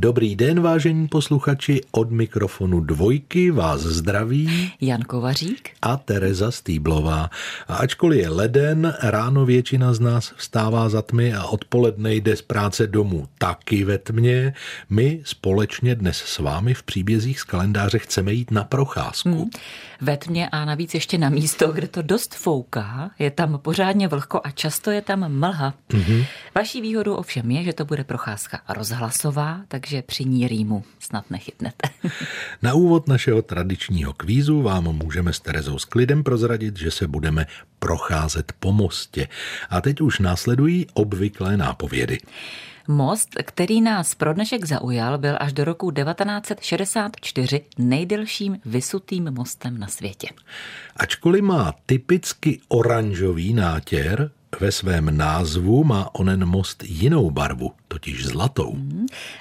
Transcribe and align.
Dobrý 0.00 0.36
den, 0.36 0.60
vážení 0.60 1.08
posluchači, 1.08 1.80
od 1.90 2.10
mikrofonu 2.10 2.80
dvojky 2.80 3.50
vás 3.50 3.80
zdraví 3.80 4.72
Jan 4.80 5.02
Kovařík 5.02 5.70
a 5.82 5.96
Tereza 5.96 6.50
Stýblová. 6.50 7.30
A 7.68 7.76
ačkoliv 7.76 8.20
je 8.20 8.28
leden, 8.28 8.94
ráno 9.02 9.46
většina 9.46 9.94
z 9.94 10.00
nás 10.00 10.32
vstává 10.36 10.88
za 10.88 11.02
tmy 11.02 11.34
a 11.34 11.44
odpoledne 11.44 12.14
jde 12.14 12.36
z 12.36 12.42
práce 12.42 12.86
domů 12.86 13.28
taky 13.38 13.84
ve 13.84 13.98
tmě, 13.98 14.54
my 14.90 15.20
společně 15.24 15.94
dnes 15.94 16.16
s 16.16 16.38
vámi 16.38 16.74
v 16.74 16.82
příbězích 16.82 17.40
z 17.40 17.44
kalendáře 17.44 17.98
chceme 17.98 18.32
jít 18.32 18.50
na 18.50 18.64
procházku. 18.64 19.28
Hmm. 19.28 19.50
Ve 20.00 20.16
tmě 20.16 20.48
a 20.48 20.64
navíc 20.64 20.94
ještě 20.94 21.18
na 21.18 21.28
místo, 21.28 21.72
kde 21.72 21.88
to 21.88 22.02
dost 22.02 22.34
fouká, 22.34 23.10
je 23.18 23.30
tam 23.30 23.58
pořádně 23.58 24.08
vlhko 24.08 24.40
a 24.44 24.50
často 24.50 24.90
je 24.90 25.02
tam 25.02 25.38
mlha. 25.38 25.74
Hmm. 25.92 26.24
Vaší 26.54 26.80
výhodou 26.80 27.14
ovšem 27.14 27.50
je, 27.50 27.64
že 27.64 27.72
to 27.72 27.84
bude 27.84 28.04
procházka 28.04 28.60
rozhlasová, 28.68 29.60
takže 29.68 29.87
při 30.06 30.24
ní 30.24 30.48
rýmu 30.48 30.84
snad 30.98 31.30
nechytnete. 31.30 31.88
Na 32.62 32.74
úvod 32.74 33.08
našeho 33.08 33.42
tradičního 33.42 34.12
kvízu 34.12 34.62
vám 34.62 34.84
můžeme 34.84 35.32
s 35.32 35.40
Terezou 35.40 35.78
s 35.78 35.84
klidem 35.84 36.24
prozradit, 36.24 36.78
že 36.78 36.90
se 36.90 37.06
budeme 37.06 37.46
procházet 37.78 38.52
po 38.60 38.72
mostě. 38.72 39.28
A 39.70 39.80
teď 39.80 40.00
už 40.00 40.18
následují 40.18 40.86
obvyklé 40.94 41.56
nápovědy. 41.56 42.18
Most, 42.90 43.28
který 43.42 43.80
nás 43.80 44.14
pro 44.14 44.34
dnešek 44.34 44.64
zaujal, 44.64 45.18
byl 45.18 45.36
až 45.40 45.52
do 45.52 45.64
roku 45.64 45.90
1964 45.90 47.60
nejdelším 47.78 48.58
vysutým 48.64 49.30
mostem 49.30 49.78
na 49.78 49.86
světě. 49.86 50.28
Ačkoliv 50.96 51.42
má 51.42 51.74
typicky 51.86 52.60
oranžový 52.68 53.54
nátěr, 53.54 54.30
ve 54.60 54.72
svém 54.72 55.16
názvu 55.16 55.84
má 55.84 56.14
onen 56.14 56.44
most 56.44 56.84
jinou 56.86 57.30
barvu, 57.30 57.72
totiž 57.88 58.26
zlatou. 58.26 58.76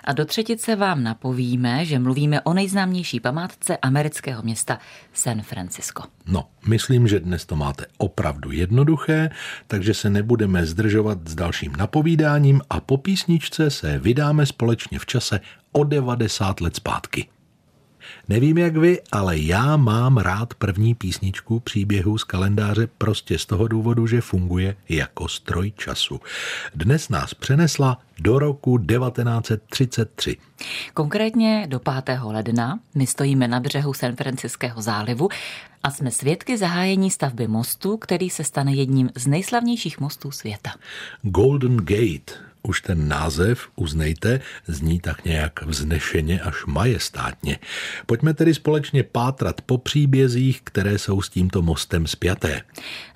A 0.04 0.14
do 0.14 0.26
třetice 0.26 0.76
vám 0.76 1.04
napovíme, 1.04 1.86
že 1.86 2.00
mluvíme 2.00 2.42
o 2.42 2.54
nejznámější 2.54 3.20
památce 3.20 3.78
amerického 3.78 4.44
města 4.44 4.80
San 5.14 5.41
Francisco. 5.41 6.04
No, 6.27 6.48
myslím, 6.68 7.08
že 7.08 7.20
dnes 7.20 7.46
to 7.46 7.55
máte 7.55 7.86
opravdu 7.98 8.52
jednoduché, 8.52 9.30
takže 9.68 9.94
se 9.94 10.10
nebudeme 10.10 10.66
zdržovat 10.66 11.27
s 11.27 11.36
dalším 11.36 11.76
napovídáním 11.77 12.62
a 12.70 12.80
po 12.80 12.98
písničce 12.98 13.70
se 13.70 13.99
vydáme 13.99 14.46
společně 14.46 14.99
v 14.99 15.05
čase 15.05 15.40
o 15.71 15.84
90 15.84 16.62
let 16.62 16.76
zpátky. 16.76 17.27
Nevím 18.30 18.58
jak 18.58 18.77
vy, 18.77 19.02
ale 19.12 19.38
já 19.38 19.77
mám 19.77 20.18
rád 20.18 20.54
první 20.54 20.96
písničku 20.96 21.60
příběhu 21.60 22.18
z 22.18 22.24
kalendáře 22.24 22.88
prostě 22.98 23.40
z 23.40 23.46
toho 23.46 23.68
důvodu, 23.68 24.08
že 24.08 24.22
funguje 24.22 24.76
jako 24.90 25.27
stroj 25.27 25.72
času. 25.77 26.20
Dnes 26.76 27.10
nás 27.10 27.34
přenesla 27.34 28.02
do 28.20 28.40
roku 28.40 28.77
1933. 28.77 30.38
Konkrétně 30.94 31.68
do 31.70 31.80
5. 31.80 32.20
ledna 32.24 32.80
my 32.96 33.08
stojíme 33.08 33.48
na 33.48 33.60
břehu 33.60 33.94
San 33.94 34.16
Franciského 34.16 34.82
zálivu 34.82 35.30
a 35.84 35.92
jsme 35.92 36.12
svědky 36.12 36.58
zahájení 36.58 37.12
stavby 37.12 37.48
mostu, 37.48 37.98
který 37.98 38.30
se 38.30 38.44
stane 38.44 38.74
jedním 38.74 39.10
z 39.16 39.27
nejslavnějších 39.27 39.99
mostů 39.99 40.32
světa. 40.32 40.71
Golden 41.21 41.77
Gate 41.77 42.34
už 42.68 42.82
ten 42.82 43.07
název, 43.07 43.68
uznejte, 43.76 44.40
zní 44.68 44.99
tak 44.99 45.26
nějak 45.26 45.65
vznešeně 45.65 46.41
až 46.41 46.65
majestátně. 46.65 47.59
Pojďme 48.05 48.34
tedy 48.34 48.54
společně 48.54 49.04
pátrat 49.04 49.62
po 49.62 49.77
příbězích, 49.77 50.62
které 50.63 50.98
jsou 50.98 51.21
s 51.21 51.29
tímto 51.29 51.62
mostem 51.62 52.07
spjaté. 52.07 52.62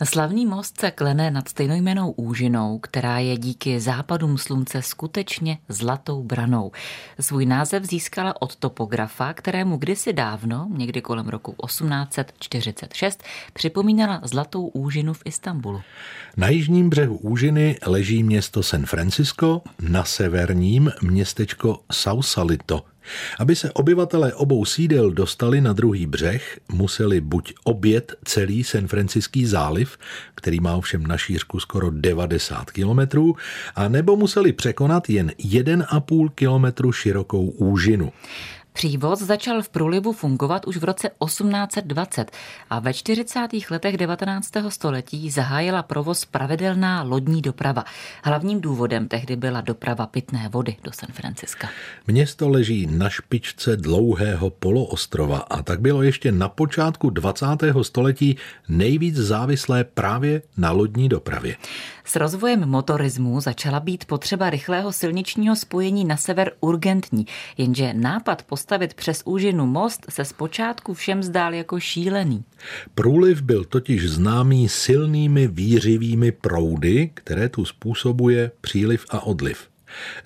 Slavný 0.03 0.45
most 0.45 0.79
se 0.79 0.91
klene 0.91 1.31
nad 1.31 1.47
stejnojmenou 1.47 2.11
úžinou, 2.11 2.79
která 2.79 3.19
je 3.19 3.37
díky 3.37 3.79
západům 3.79 4.37
slunce 4.37 4.81
skutečně 4.81 5.57
zlatou 5.69 6.23
branou. 6.23 6.71
Svůj 7.19 7.45
název 7.45 7.83
získala 7.83 8.41
od 8.41 8.55
topografa, 8.55 9.33
kterému 9.33 9.77
kdysi 9.77 10.13
dávno, 10.13 10.67
někdy 10.77 11.01
kolem 11.01 11.27
roku 11.27 11.55
1846, 11.65 13.23
připomínala 13.53 14.21
zlatou 14.23 14.67
úžinu 14.67 15.13
v 15.13 15.21
Istanbulu. 15.25 15.81
Na 16.37 16.47
jižním 16.47 16.89
břehu 16.89 17.17
úžiny 17.17 17.77
leží 17.85 18.23
město 18.23 18.63
San 18.63 18.85
Francisco, 18.85 19.40
Francisco, 19.41 19.61
na 19.89 20.03
severním 20.03 20.91
městečko 21.01 21.79
Sausalito. 21.91 22.81
Aby 23.39 23.55
se 23.55 23.71
obyvatelé 23.71 24.33
obou 24.33 24.65
sídel 24.65 25.11
dostali 25.11 25.61
na 25.61 25.73
druhý 25.73 26.05
břeh, 26.07 26.59
museli 26.71 27.21
buď 27.21 27.53
obět 27.63 28.15
celý 28.25 28.63
San 28.63 28.87
Franciský 28.87 29.45
záliv, 29.45 29.97
který 30.35 30.59
má 30.59 30.75
ovšem 30.75 31.07
na 31.07 31.17
šířku 31.17 31.59
skoro 31.59 31.89
90 31.91 32.71
kilometrů, 32.71 33.35
a 33.75 33.87
nebo 33.87 34.15
museli 34.15 34.53
překonat 34.53 35.09
jen 35.09 35.31
1,5 35.39 36.29
kilometru 36.29 36.91
širokou 36.91 37.45
úžinu. 37.45 38.11
Přívoz 38.73 39.19
začal 39.19 39.61
v 39.61 39.69
průlivu 39.69 40.11
fungovat 40.13 40.67
už 40.67 40.77
v 40.77 40.83
roce 40.83 41.09
1820 41.25 42.31
a 42.69 42.79
ve 42.79 42.93
40. 42.93 43.39
letech 43.69 43.97
19. 43.97 44.51
století 44.69 45.29
zahájila 45.29 45.83
provoz 45.83 46.25
pravidelná 46.25 47.03
lodní 47.03 47.41
doprava. 47.41 47.85
Hlavním 48.23 48.61
důvodem 48.61 49.07
tehdy 49.07 49.35
byla 49.35 49.61
doprava 49.61 50.07
pitné 50.07 50.49
vody 50.49 50.75
do 50.83 50.91
San 50.91 51.09
Franciska. 51.13 51.69
Město 52.07 52.49
leží 52.49 52.87
na 52.91 53.09
špičce 53.09 53.77
dlouhého 53.77 54.49
poloostrova 54.49 55.37
a 55.37 55.63
tak 55.63 55.81
bylo 55.81 56.03
ještě 56.03 56.31
na 56.31 56.49
počátku 56.49 57.09
20. 57.09 57.45
století 57.81 58.37
nejvíc 58.69 59.15
závislé 59.15 59.83
právě 59.83 60.41
na 60.57 60.71
lodní 60.71 61.09
dopravě. 61.09 61.55
S 62.03 62.15
rozvojem 62.15 62.69
motorismu 62.69 63.41
začala 63.41 63.79
být 63.79 64.05
potřeba 64.05 64.49
rychlého 64.49 64.93
silničního 64.93 65.55
spojení 65.55 66.05
na 66.05 66.17
sever 66.17 66.51
urgentní, 66.59 67.25
jenže 67.57 67.93
nápad 67.93 68.41
postavit 68.61 68.93
přes 68.93 69.21
úžinu 69.25 69.65
most 69.65 70.05
se 70.09 70.25
zpočátku 70.25 70.93
všem 70.93 71.23
zdál 71.23 71.53
jako 71.53 71.79
šílený. 71.79 72.43
Průliv 72.95 73.41
byl 73.41 73.63
totiž 73.63 74.09
známý 74.09 74.69
silnými 74.69 75.47
výřivými 75.47 76.31
proudy, 76.31 77.11
které 77.13 77.49
tu 77.49 77.65
způsobuje 77.65 78.51
příliv 78.61 79.05
a 79.09 79.19
odliv. 79.19 79.70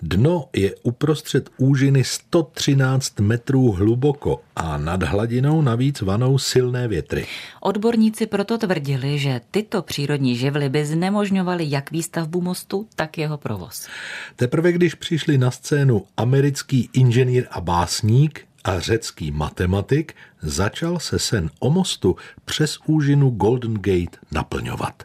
Dno 0.02 0.50
je 0.54 0.76
uprostřed 0.84 1.50
úžiny 1.58 2.04
113 2.04 3.20
metrů 3.20 3.72
hluboko 3.72 4.42
a 4.56 4.78
nad 4.78 5.04
hladinou 5.04 5.62
navíc 5.62 6.02
vanou 6.02 6.38
silné 6.38 6.88
větry. 6.88 7.28
Odborníci 7.62 8.28
proto 8.28 8.58
tvrdili, 8.58 9.20
že 9.20 9.42
tyto 9.52 9.82
přírodní 9.82 10.36
živly 10.36 10.70
by 10.70 10.86
znemožňovaly 10.86 11.66
jak 11.70 11.92
výstavbu 11.92 12.42
mostu, 12.42 12.88
tak 12.96 13.18
jeho 13.18 13.38
provoz. 13.38 13.88
Teprve 14.36 14.72
když 14.72 14.96
přišli 14.96 15.38
na 15.38 15.52
scénu 15.52 16.06
americký 16.18 16.90
inženýr 16.94 17.48
a 17.52 17.62
básník 17.62 18.48
a 18.64 18.80
řecký 18.80 19.32
matematik, 19.32 20.16
začal 20.42 21.00
se 21.00 21.20
sen 21.20 21.50
o 21.60 21.70
mostu 21.70 22.16
přes 22.46 22.78
úžinu 22.86 23.30
Golden 23.30 23.74
Gate 23.74 24.18
naplňovat. 24.32 25.04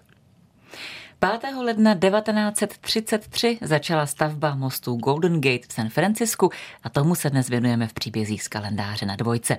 5. 1.20 1.54
ledna 1.62 1.94
1933 1.94 3.58
začala 3.62 4.06
stavba 4.06 4.54
mostu 4.54 4.96
Golden 4.96 5.40
Gate 5.40 5.66
v 5.68 5.72
San 5.72 5.88
Francisku 5.88 6.50
a 6.82 6.88
tomu 6.88 7.14
se 7.14 7.30
dnes 7.30 7.48
věnujeme 7.48 7.86
v 7.88 7.92
příbězích 7.92 8.42
z 8.42 8.48
kalendáře 8.48 9.06
na 9.06 9.16
dvojce. 9.16 9.58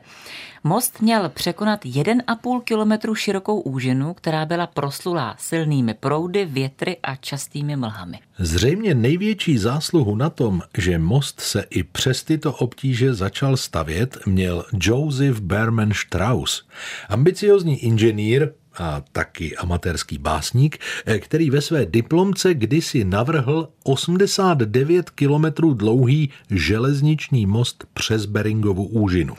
Most 0.63 1.01
měl 1.01 1.29
překonat 1.29 1.85
1,5 1.85 2.61
kilometru 2.61 3.15
širokou 3.15 3.59
úžinu, 3.59 4.13
která 4.13 4.45
byla 4.45 4.67
proslulá 4.67 5.35
silnými 5.39 5.93
proudy, 5.93 6.45
větry 6.45 6.97
a 7.03 7.15
častými 7.15 7.75
mlhami. 7.75 8.19
Zřejmě 8.39 8.95
největší 8.95 9.57
zásluhu 9.57 10.15
na 10.15 10.29
tom, 10.29 10.61
že 10.77 10.97
most 10.97 11.39
se 11.39 11.63
i 11.69 11.83
přes 11.83 12.23
tyto 12.23 12.53
obtíže 12.53 13.13
začal 13.13 13.57
stavět, 13.57 14.17
měl 14.25 14.65
Joseph 14.73 15.39
Berman 15.39 15.91
Strauss. 15.93 16.63
Ambiciozní 17.09 17.83
inženýr, 17.83 18.53
a 18.77 19.03
taky 19.11 19.57
amatérský 19.57 20.17
básník, 20.17 20.77
eh, 21.05 21.19
který 21.19 21.49
ve 21.49 21.61
své 21.61 21.85
diplomce 21.85 22.53
kdysi 22.53 23.03
navrhl 23.03 23.69
89 23.83 25.09
kilometrů 25.09 25.73
dlouhý 25.73 26.29
železniční 26.49 27.45
most 27.45 27.85
přes 27.93 28.25
Beringovu 28.25 28.85
úžinu. 28.85 29.35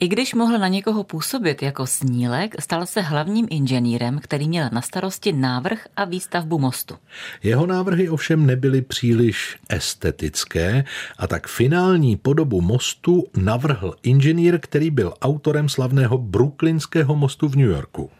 I 0.00 0.08
když 0.08 0.34
mohl 0.34 0.58
na 0.58 0.68
někoho 0.68 1.04
působit 1.04 1.62
jako 1.62 1.86
snílek, 1.86 2.54
stal 2.60 2.86
se 2.86 3.00
hlavním 3.00 3.46
inženýrem, 3.50 4.18
který 4.22 4.48
měl 4.48 4.68
na 4.72 4.82
starosti 4.82 5.32
návrh 5.32 5.86
a 5.96 6.04
výstavbu 6.04 6.58
mostu. 6.58 6.94
Jeho 7.42 7.66
návrhy 7.66 8.08
ovšem 8.08 8.46
nebyly 8.46 8.82
příliš 8.82 9.56
estetické 9.68 10.84
a 11.18 11.26
tak 11.26 11.46
finální 11.46 12.16
podobu 12.16 12.60
mostu 12.60 13.24
navrhl 13.36 13.94
inženýr, 14.02 14.58
který 14.60 14.90
byl 14.90 15.14
autorem 15.22 15.68
slavného 15.68 16.18
Brooklynského 16.18 17.16
mostu 17.16 17.48
v 17.48 17.56
New 17.56 17.68
Yorku. 17.68 18.10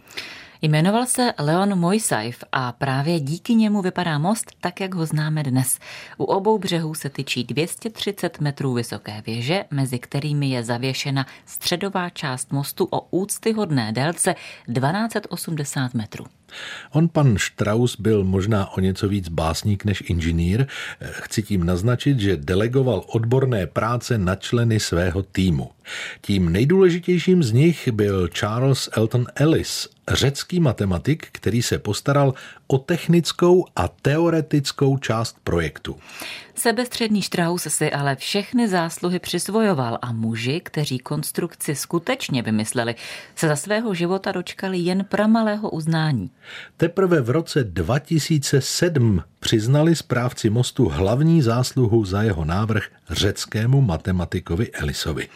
Jmenoval 0.65 1.07
se 1.07 1.35
Leon 1.39 1.79
Moissaif 1.79 2.45
a 2.53 2.73
právě 2.73 3.21
díky 3.21 3.55
němu 3.55 3.83
vypadá 3.83 4.19
most 4.19 4.53
tak, 4.61 4.81
jak 4.81 4.95
ho 4.95 5.07
známe 5.07 5.43
dnes. 5.43 5.79
U 6.19 6.25
obou 6.25 6.59
břehů 6.59 6.95
se 6.95 7.11
tyčí 7.11 7.45
230 7.45 8.41
metrů 8.41 8.73
vysoké 8.73 9.23
věže, 9.27 9.65
mezi 9.71 9.99
kterými 9.99 10.51
je 10.51 10.65
zavěšena 10.65 11.27
středová 11.47 12.11
část 12.11 12.53
mostu 12.53 12.89
o 12.91 13.01
úctyhodné 13.11 13.93
délce 13.93 14.35
1280 14.75 15.95
metrů. 15.95 16.25
On 16.93 17.09
pan 17.09 17.37
Strauss 17.39 17.97
byl 18.01 18.25
možná 18.25 18.73
o 18.77 18.81
něco 18.81 19.09
víc 19.09 19.29
básník 19.29 19.85
než 19.85 20.03
inženýr. 20.07 20.67
Chci 21.11 21.43
tím 21.43 21.65
naznačit, 21.65 22.21
že 22.21 22.37
delegoval 22.37 23.05
odborné 23.07 23.67
práce 23.67 24.19
na 24.19 24.37
členy 24.37 24.81
svého 24.81 25.23
týmu. 25.23 25.71
Tím 26.21 26.53
nejdůležitějším 26.53 27.43
z 27.43 27.53
nich 27.53 27.89
byl 27.93 28.29
Charles 28.29 28.89
Elton 28.93 29.27
Ellis, 29.35 29.89
řecký 30.11 30.61
matematik, 30.61 31.27
který 31.33 31.63
se 31.63 31.79
postaral 31.79 32.35
o 32.73 32.79
technickou 32.79 33.67
a 33.77 33.89
teoretickou 33.89 34.97
část 34.99 35.37
projektu. 35.45 35.97
Sebestřední 36.55 37.23
Strauss 37.23 37.67
si 37.69 37.93
ale 37.93 38.17
všechny 38.17 38.69
zásluhy 38.69 39.19
přisvojoval 39.19 39.99
a 40.03 40.13
muži, 40.13 40.61
kteří 40.65 40.99
konstrukci 40.99 41.75
skutečně 41.75 42.43
vymysleli, 42.43 42.95
se 43.37 43.49
za 43.49 43.57
svého 43.57 43.95
života 43.95 44.33
dočkali 44.33 44.79
jen 44.79 45.05
pramalého 45.05 45.71
uznání. 45.71 46.31
Teprve 46.77 47.21
v 47.21 47.31
roce 47.31 47.65
2007 47.65 49.23
přiznali 49.43 49.97
správci 49.97 50.51
mostu 50.51 50.89
hlavní 50.89 51.43
zásluhu 51.43 52.05
za 52.05 52.23
jeho 52.23 52.45
návrh 52.45 52.83
řeckému 53.11 53.81
matematikovi 53.81 54.71
Elisovi. 54.71 55.29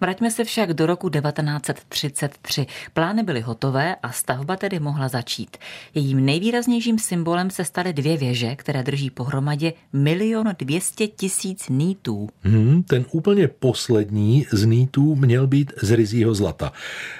Vraťme 0.00 0.30
se 0.30 0.44
však 0.44 0.72
do 0.72 0.86
roku 0.86 1.08
1933. 1.10 2.66
Plány 2.92 3.22
byly 3.22 3.40
hotové 3.40 3.96
a 4.02 4.12
stavba 4.12 4.56
tedy 4.56 4.80
mohla 4.80 5.08
začít. 5.08 5.56
Jejím 5.94 6.24
nejvýraznějším 6.24 6.98
symbolem 6.98 7.50
se 7.50 7.64
staly 7.64 7.92
dvě 7.92 8.16
věže, 8.16 8.56
které 8.56 8.82
drží 8.82 9.10
pohromadě 9.10 9.72
milion 9.92 10.46
dvěstě 10.58 11.06
tisíc 11.06 11.68
nítů. 11.68 12.28
Hmm, 12.40 12.82
ten 12.82 13.04
úplně 13.12 13.48
poslední 13.48 14.46
z 14.52 14.64
nítů 14.64 15.14
měl 15.14 15.46
být 15.46 15.72
z 15.82 15.90
rizího 15.90 16.34
zlata. 16.34 16.72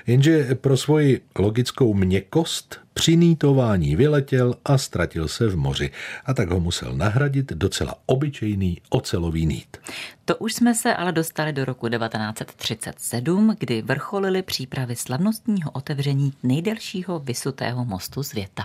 Jenže 0.06 0.54
pro 0.54 0.76
svoji 0.76 1.20
logickou 1.38 1.94
měkkost 1.94 2.83
při 2.94 3.16
nítování 3.16 3.96
vyletěl 3.96 4.54
a 4.64 4.78
ztratil 4.78 5.28
se 5.28 5.48
v 5.48 5.56
moři 5.56 5.90
a 6.24 6.34
tak 6.34 6.50
ho 6.50 6.60
musel 6.60 6.92
nahradit 6.92 7.52
docela 7.52 7.94
obyčejný 8.06 8.80
ocelový 8.90 9.46
nít. 9.46 9.76
To 10.24 10.36
už 10.36 10.54
jsme 10.54 10.74
se 10.74 10.94
ale 10.94 11.12
dostali 11.12 11.52
do 11.52 11.64
roku 11.64 11.88
1937, 11.88 13.56
kdy 13.58 13.82
vrcholily 13.82 14.42
přípravy 14.42 14.96
slavnostního 14.96 15.70
otevření 15.70 16.32
nejdelšího 16.42 17.18
vysutého 17.18 17.84
mostu 17.84 18.22
světa. 18.22 18.64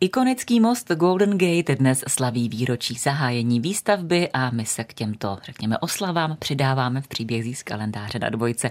Ikonický 0.00 0.60
most 0.60 0.92
Golden 0.92 1.38
Gate 1.38 1.76
dnes 1.76 2.04
slaví 2.08 2.48
výročí 2.48 2.94
zahájení 2.94 3.60
výstavby 3.60 4.28
a 4.32 4.50
my 4.50 4.66
se 4.66 4.84
k 4.84 4.94
těmto, 4.94 5.38
řekněme, 5.44 5.78
oslavám 5.78 6.36
přidáváme 6.38 7.00
v 7.00 7.08
příbězích 7.08 7.58
z 7.58 7.62
kalendáře 7.62 8.18
na 8.18 8.28
dvojce. 8.28 8.70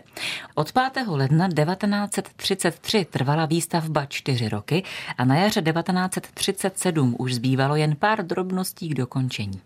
Od 0.55 0.71
5. 0.71 1.07
ledna 1.07 1.47
1933 1.47 3.05
trvala 3.09 3.45
výstavba 3.45 4.05
čtyři 4.05 4.49
roky 4.49 4.83
a 5.17 5.25
na 5.25 5.35
jaře 5.35 5.61
1937 5.61 7.15
už 7.19 7.33
zbývalo 7.33 7.75
jen 7.75 7.95
pár 7.95 8.25
drobností 8.25 8.89
k 8.89 8.93
dokončení. 8.93 9.61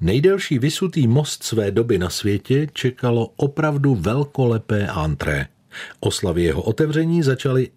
Nejdelší 0.00 0.58
vysutý 0.58 1.06
most 1.06 1.42
své 1.42 1.70
doby 1.70 1.98
na 1.98 2.10
světě 2.10 2.66
čekalo 2.72 3.30
opravdu 3.36 3.94
velkolepé 3.94 4.86
antré. 4.86 5.46
Oslavy 6.00 6.42
jeho 6.42 6.62
otevření 6.62 7.22
začaly 7.22 7.70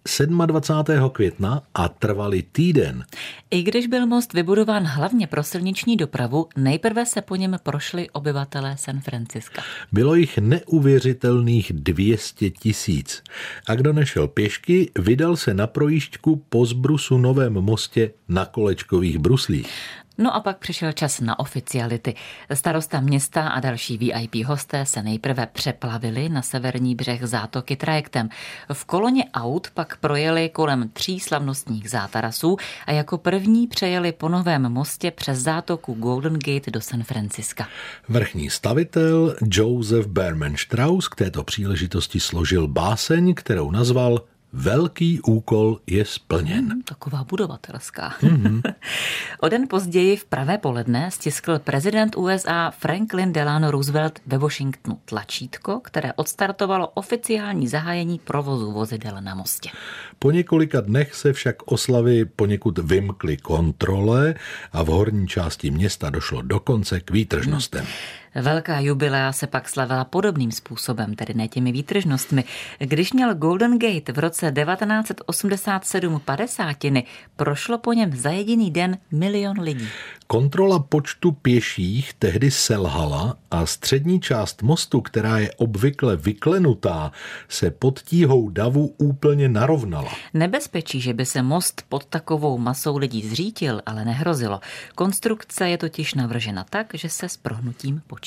27. 0.46 1.10
května 1.10 1.62
a 1.74 1.88
trvaly 1.88 2.42
týden. 2.52 3.04
I 3.50 3.62
když 3.62 3.86
byl 3.86 4.06
most 4.06 4.32
vybudován 4.32 4.84
hlavně 4.84 5.26
pro 5.26 5.42
silniční 5.42 5.96
dopravu, 5.96 6.48
nejprve 6.56 7.06
se 7.06 7.22
po 7.22 7.36
něm 7.36 7.56
prošli 7.62 8.10
obyvatelé 8.10 8.76
San 8.78 9.00
Franciska. 9.00 9.62
Bylo 9.92 10.14
jich 10.14 10.38
neuvěřitelných 10.38 11.72
200 11.72 12.50
tisíc. 12.50 13.22
A 13.68 13.74
kdo 13.74 13.92
nešel 13.92 14.28
pěšky, 14.28 14.90
vydal 14.98 15.36
se 15.36 15.54
na 15.54 15.66
projížďku 15.66 16.44
po 16.48 16.66
zbrusu 16.66 17.18
Novém 17.18 17.52
mostě 17.52 18.10
na 18.28 18.44
kolečkových 18.44 19.18
bruslích. 19.18 19.70
No 20.18 20.34
a 20.34 20.40
pak 20.40 20.58
přišel 20.58 20.92
čas 20.92 21.20
na 21.20 21.38
oficiality. 21.38 22.14
Starosta 22.54 23.00
města 23.00 23.48
a 23.48 23.60
další 23.60 23.98
VIP 23.98 24.34
hosté 24.46 24.86
se 24.86 25.02
nejprve 25.02 25.46
přeplavili 25.46 26.28
na 26.28 26.42
severní 26.42 26.94
břeh 26.94 27.26
zátoky 27.26 27.76
trajektem. 27.76 28.28
V 28.72 28.84
koloně 28.84 29.24
aut 29.34 29.70
pak 29.74 29.96
projeli 29.96 30.48
kolem 30.48 30.88
tří 30.88 31.20
slavnostních 31.20 31.90
zátarasů 31.90 32.56
a 32.86 32.92
jako 32.92 33.18
první 33.18 33.66
přejeli 33.66 34.12
po 34.12 34.28
novém 34.28 34.72
mostě 34.72 35.10
přes 35.10 35.38
zátoku 35.38 35.94
Golden 35.94 36.38
Gate 36.38 36.70
do 36.70 36.80
San 36.80 37.02
Franciska. 37.02 37.68
Vrchní 38.08 38.50
stavitel 38.50 39.36
Joseph 39.42 40.06
Berman 40.06 40.56
Strauss 40.56 41.08
k 41.08 41.16
této 41.16 41.44
příležitosti 41.44 42.20
složil 42.20 42.68
báseň, 42.68 43.34
kterou 43.34 43.70
nazval 43.70 44.20
Velký 44.52 45.20
úkol 45.20 45.80
je 45.86 46.04
splněn. 46.04 46.68
Hmm, 46.68 46.82
taková 46.82 47.24
budovatelská. 47.24 48.14
Mm-hmm. 48.20 48.74
o 49.40 49.48
den 49.48 49.68
později 49.68 50.16
v 50.16 50.24
pravé 50.24 50.58
poledne 50.58 51.10
stiskl 51.10 51.58
prezident 51.58 52.16
USA 52.16 52.70
Franklin 52.70 53.32
Delano 53.32 53.70
Roosevelt 53.70 54.18
ve 54.26 54.38
Washingtonu 54.38 55.00
tlačítko, 55.04 55.80
které 55.80 56.12
odstartovalo 56.12 56.88
oficiální 56.88 57.68
zahájení 57.68 58.18
provozu 58.18 58.72
vozidel 58.72 59.16
na 59.20 59.34
mostě. 59.34 59.70
Po 60.18 60.30
několika 60.30 60.80
dnech 60.80 61.14
se 61.14 61.32
však 61.32 61.56
oslavy 61.64 62.24
poněkud 62.24 62.78
vymkly 62.78 63.36
kontrole 63.36 64.34
a 64.72 64.82
v 64.82 64.86
horní 64.86 65.28
části 65.28 65.70
města 65.70 66.10
došlo 66.10 66.42
dokonce 66.42 67.00
k 67.00 67.10
výtržnostem. 67.10 67.84
Hmm. 67.84 68.21
Velká 68.34 68.80
jubilea 68.80 69.32
se 69.32 69.46
pak 69.46 69.68
slavila 69.68 70.04
podobným 70.04 70.52
způsobem, 70.52 71.14
tedy 71.14 71.34
ne 71.34 71.48
těmi 71.48 71.72
výtržnostmi. 71.72 72.44
Když 72.78 73.12
měl 73.12 73.34
Golden 73.34 73.78
Gate 73.78 74.12
v 74.12 74.18
roce 74.18 74.52
1987 74.52 76.20
padesátiny, 76.24 77.04
prošlo 77.36 77.78
po 77.78 77.92
něm 77.92 78.16
za 78.16 78.30
jediný 78.30 78.70
den 78.70 78.98
milion 79.10 79.60
lidí. 79.60 79.88
Kontrola 80.26 80.78
počtu 80.78 81.32
pěších 81.32 82.14
tehdy 82.14 82.50
selhala 82.50 83.36
a 83.50 83.66
střední 83.66 84.20
část 84.20 84.62
mostu, 84.62 85.00
která 85.00 85.38
je 85.38 85.52
obvykle 85.56 86.16
vyklenutá, 86.16 87.12
se 87.48 87.70
pod 87.70 88.02
tíhou 88.02 88.50
davu 88.50 88.94
úplně 88.98 89.48
narovnala. 89.48 90.12
Nebezpečí, 90.34 91.00
že 91.00 91.14
by 91.14 91.26
se 91.26 91.42
most 91.42 91.82
pod 91.88 92.04
takovou 92.04 92.58
masou 92.58 92.96
lidí 92.96 93.28
zřítil, 93.28 93.82
ale 93.86 94.04
nehrozilo. 94.04 94.60
Konstrukce 94.94 95.68
je 95.68 95.78
totiž 95.78 96.14
navržena 96.14 96.64
tak, 96.70 96.86
že 96.94 97.08
se 97.08 97.28
s 97.28 97.36
prohnutím 97.36 98.02
počítá. 98.06 98.21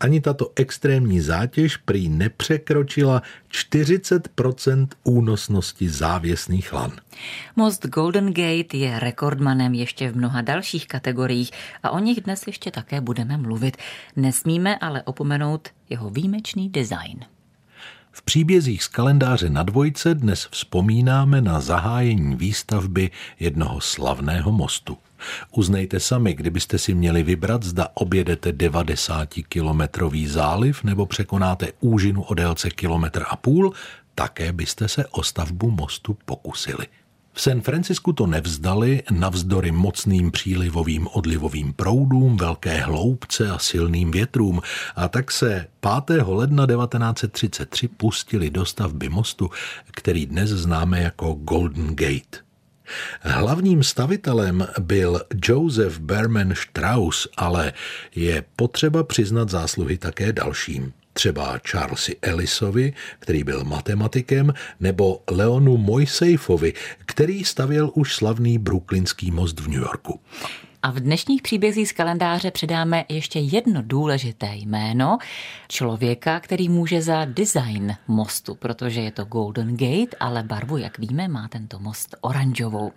Ani 0.00 0.20
tato 0.20 0.52
extrémní 0.56 1.20
zátěž 1.20 1.76
prý 1.76 2.08
nepřekročila 2.08 3.22
40% 3.50 4.88
únosnosti 5.04 5.88
závěsných 5.88 6.72
lan. 6.72 6.92
Most 7.56 7.86
Golden 7.86 8.26
Gate 8.26 8.76
je 8.76 9.00
rekordmanem 9.00 9.74
ještě 9.74 10.10
v 10.10 10.16
mnoha 10.16 10.40
dalších 10.40 10.88
kategoriích 10.88 11.50
a 11.82 11.90
o 11.90 11.98
nich 11.98 12.20
dnes 12.20 12.46
ještě 12.46 12.70
také 12.70 13.00
budeme 13.00 13.36
mluvit. 13.36 13.76
Nesmíme 14.16 14.78
ale 14.78 15.02
opomenout 15.02 15.68
jeho 15.90 16.10
výjimečný 16.10 16.68
design. 16.70 17.35
V 18.16 18.22
příbězích 18.22 18.82
z 18.82 18.88
kalendáře 18.88 19.50
na 19.50 19.62
dvojce 19.62 20.14
dnes 20.14 20.48
vzpomínáme 20.50 21.40
na 21.40 21.60
zahájení 21.60 22.36
výstavby 22.36 23.10
jednoho 23.40 23.80
slavného 23.80 24.52
mostu. 24.52 24.98
Uznejte 25.50 26.00
sami, 26.00 26.34
kdybyste 26.34 26.78
si 26.78 26.94
měli 26.94 27.22
vybrat, 27.22 27.62
zda 27.62 27.88
objedete 27.94 28.52
90-kilometrový 28.52 30.28
záliv 30.28 30.84
nebo 30.84 31.06
překonáte 31.06 31.72
úžinu 31.80 32.22
o 32.22 32.34
délce 32.34 32.70
kilometr 32.70 33.24
a 33.28 33.36
půl, 33.36 33.72
také 34.14 34.52
byste 34.52 34.88
se 34.88 35.06
o 35.06 35.22
stavbu 35.22 35.70
mostu 35.70 36.16
pokusili. 36.24 36.86
V 37.38 37.42
San 37.42 37.60
Francisku 37.60 38.12
to 38.12 38.26
nevzdali 38.26 39.02
navzdory 39.10 39.72
mocným 39.72 40.30
přílivovým 40.30 41.08
odlivovým 41.12 41.72
proudům, 41.72 42.36
velké 42.36 42.80
hloubce 42.80 43.50
a 43.50 43.58
silným 43.58 44.10
větrům 44.10 44.60
a 44.96 45.08
tak 45.08 45.30
se 45.30 45.66
5. 46.06 46.22
ledna 46.26 46.66
1933 46.66 47.88
pustili 47.88 48.50
do 48.50 48.64
stavby 48.64 49.08
mostu, 49.08 49.50
který 49.90 50.26
dnes 50.26 50.50
známe 50.50 51.00
jako 51.00 51.32
Golden 51.32 51.86
Gate. 51.96 52.38
Hlavním 53.20 53.82
stavitelem 53.82 54.66
byl 54.80 55.20
Joseph 55.44 55.98
Berman 55.98 56.54
Strauss, 56.54 57.28
ale 57.36 57.72
je 58.14 58.44
potřeba 58.56 59.04
přiznat 59.04 59.48
zásluhy 59.48 59.98
také 59.98 60.32
dalším 60.32 60.92
třeba 61.16 61.58
Charlesi 61.68 62.16
Ellisovi, 62.22 62.92
který 63.18 63.44
byl 63.44 63.64
matematikem, 63.64 64.54
nebo 64.80 65.22
Leonu 65.30 65.76
Mojsejfovi, 65.76 66.72
který 67.06 67.44
stavěl 67.44 67.90
už 67.94 68.14
slavný 68.14 68.58
Brooklynský 68.58 69.30
most 69.30 69.60
v 69.60 69.68
New 69.68 69.80
Yorku. 69.80 70.20
A 70.82 70.90
v 70.90 71.00
dnešních 71.00 71.42
příbězích 71.42 71.88
z 71.88 71.92
kalendáře 71.92 72.50
přidáme 72.50 73.04
ještě 73.08 73.38
jedno 73.38 73.82
důležité 73.82 74.50
jméno 74.54 75.18
člověka, 75.68 76.40
který 76.40 76.68
může 76.68 77.02
za 77.02 77.24
design 77.24 77.96
mostu, 78.08 78.54
protože 78.54 79.00
je 79.00 79.10
to 79.10 79.24
Golden 79.24 79.76
Gate, 79.76 80.16
ale 80.20 80.42
barvu, 80.42 80.76
jak 80.76 80.98
víme, 80.98 81.28
má 81.28 81.48
tento 81.48 81.78
most 81.78 82.16
oranžovou. 82.20 82.92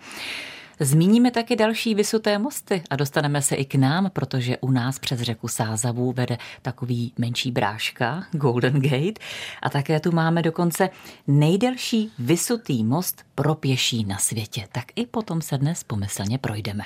Zmíníme 0.81 1.31
taky 1.31 1.55
další 1.55 1.95
vysuté 1.95 2.38
mosty 2.38 2.83
a 2.89 2.95
dostaneme 2.95 3.41
se 3.41 3.55
i 3.55 3.65
k 3.65 3.75
nám, 3.75 4.09
protože 4.09 4.57
u 4.57 4.71
nás 4.71 5.00
přes 5.00 5.21
řeku 5.21 5.48
Sázavu 5.48 6.12
vede 6.12 6.38
takový 6.62 7.13
menší 7.17 7.51
bráška, 7.51 8.24
Golden 8.31 8.81
Gate, 8.81 9.21
a 9.62 9.69
také 9.69 10.00
tu 10.00 10.12
máme 10.12 10.41
dokonce 10.41 10.89
nejdelší 11.27 12.12
vysutý 12.19 12.83
most 12.83 13.25
pro 13.36 13.55
pěší 13.55 14.03
na 14.03 14.17
světě. 14.17 14.67
Tak 14.71 14.86
i 14.95 15.05
potom 15.05 15.41
se 15.41 15.57
dnes 15.57 15.83
pomyslně 15.83 16.38
projdeme. 16.38 16.83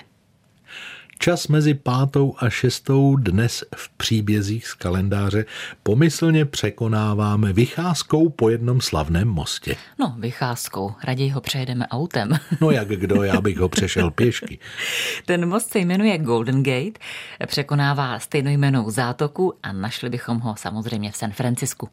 Čas 1.24 1.48
mezi 1.48 1.74
pátou 1.74 2.36
a 2.38 2.50
šestou 2.50 3.16
dnes 3.16 3.64
v 3.76 3.90
příbězích 3.90 4.68
z 4.68 4.74
kalendáře 4.74 5.46
pomyslně 5.84 6.46
překonáváme 6.46 7.54
vycházkou 7.54 8.30
po 8.30 8.50
jednom 8.50 8.82
slavném 8.82 9.28
mostě. 9.28 9.76
No, 10.00 10.16
vycházkou. 10.20 10.94
Raději 11.04 11.30
ho 11.30 11.42
přejedeme 11.42 11.88
autem. 11.88 12.30
No 12.62 12.72
jak 12.72 12.88
kdo, 12.88 13.24
já 13.24 13.42
bych 13.42 13.58
ho 13.58 13.70
přešel 13.70 14.12
pěšky. 14.12 14.60
Ten 15.26 15.50
most 15.50 15.70
se 15.70 15.80
jmenuje 15.80 16.18
Golden 16.18 16.64
Gate, 16.64 17.00
překonává 17.46 18.20
stejnojmenou 18.20 18.92
zátoku 18.92 19.54
a 19.64 19.72
našli 19.72 20.10
bychom 20.10 20.40
ho 20.40 20.56
samozřejmě 20.58 21.12
v 21.12 21.16
San 21.16 21.32
Francisku. 21.32 21.90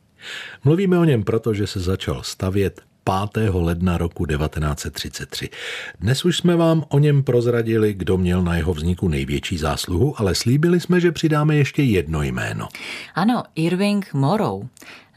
Mluvíme 0.65 0.99
o 0.99 1.05
něm 1.05 1.25
proto, 1.25 1.55
že 1.55 1.67
se 1.67 1.81
začal 1.81 2.23
stavět 2.23 2.81
5. 3.33 3.51
ledna 3.55 3.99
roku 3.99 4.27
1933. 4.27 5.49
Dnes 6.01 6.25
už 6.25 6.37
jsme 6.37 6.57
vám 6.57 6.85
o 6.89 6.99
něm 6.99 7.23
prozradili, 7.23 7.95
kdo 7.95 8.19
měl 8.19 8.43
na 8.43 8.57
jeho 8.57 8.75
vzniku 8.75 9.09
největší 9.09 9.59
zásluhu, 9.59 10.15
ale 10.21 10.35
slíbili 10.35 10.81
jsme, 10.81 11.01
že 11.01 11.13
přidáme 11.13 11.57
ještě 11.57 11.83
jedno 11.83 12.23
jméno. 12.23 12.69
Ano, 13.15 13.43
Irving 13.55 14.13
Morrow. 14.13 14.63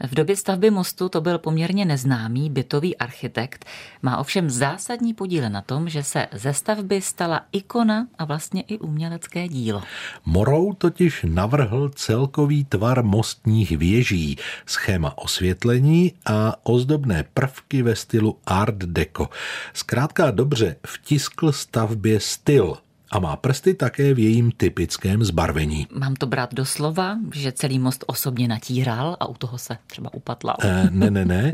V 0.00 0.14
době 0.14 0.36
stavby 0.36 0.70
mostu 0.70 1.08
to 1.08 1.20
byl 1.20 1.38
poměrně 1.38 1.84
neznámý 1.84 2.50
bytový 2.50 2.96
architekt, 2.96 3.64
má 4.02 4.18
ovšem 4.18 4.50
zásadní 4.50 5.14
podíl 5.14 5.50
na 5.50 5.60
tom, 5.60 5.88
že 5.88 6.02
se 6.02 6.26
ze 6.32 6.54
stavby 6.54 7.00
stala 7.00 7.40
ikona 7.52 8.06
a 8.18 8.24
vlastně 8.24 8.62
i 8.62 8.78
umělecké 8.78 9.48
dílo. 9.48 9.82
Morou 10.24 10.72
totiž 10.72 11.26
navrhl 11.28 11.90
celkový 11.94 12.64
tvar 12.64 13.04
mostních 13.04 13.78
věží, 13.78 14.36
schéma 14.66 15.18
osvětlení 15.18 16.12
a 16.26 16.56
ozdobné 16.62 17.24
prvky 17.34 17.82
ve 17.84 17.96
stylu 17.96 18.38
Art 18.46 18.76
Deco. 18.76 19.28
Zkrátka 19.72 20.30
dobře 20.30 20.76
vtiskl 20.86 21.52
stavbě 21.52 22.20
styl, 22.20 22.76
a 23.10 23.18
má 23.18 23.36
prsty 23.36 23.74
také 23.74 24.14
v 24.14 24.18
jejím 24.18 24.52
typickém 24.52 25.24
zbarvení. 25.24 25.86
Mám 25.98 26.14
to 26.14 26.26
brát 26.26 26.54
do 26.54 26.64
slova, 26.64 27.18
že 27.34 27.52
celý 27.52 27.78
most 27.78 28.04
osobně 28.06 28.48
natíral 28.48 29.16
a 29.20 29.26
u 29.26 29.34
toho 29.34 29.58
se 29.58 29.76
třeba 29.86 30.14
upatlal? 30.14 30.56
E, 30.60 30.88
ne, 30.90 31.10
ne, 31.10 31.24
ne. 31.24 31.52